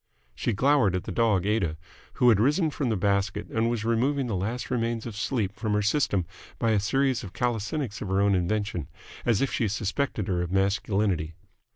[0.33, 1.77] She glowered at the dog Aida,
[2.13, 5.83] who had risen from the basket and removing the last remains of sleep from her
[5.83, 6.25] system
[6.57, 8.87] by a series of calisthenics of her own invention,
[9.27, 11.35] as if she suspected her of masculinity.